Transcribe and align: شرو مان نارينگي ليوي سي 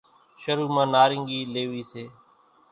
شرو 0.41 0.65
مان 0.75 0.87
نارينگي 0.95 1.39
ليوي 1.53 1.83
سي 1.91 2.03